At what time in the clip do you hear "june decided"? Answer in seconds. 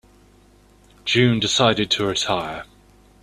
1.05-1.91